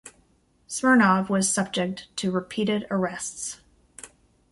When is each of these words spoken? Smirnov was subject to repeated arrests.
Smirnov 0.67 1.29
was 1.29 1.47
subject 1.47 2.07
to 2.15 2.31
repeated 2.31 2.87
arrests. 2.89 3.61